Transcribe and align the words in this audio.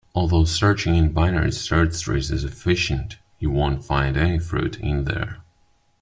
Although 0.15 0.45
searching 0.45 0.95
in 0.95 1.11
binary 1.11 1.51
search 1.51 2.01
trees 2.01 2.31
is 2.31 2.43
efficient, 2.43 3.19
you 3.37 3.51
won't 3.51 3.85
find 3.85 4.17
any 4.17 4.39
fruit 4.39 4.79
in 4.79 5.03
there. 5.03 5.41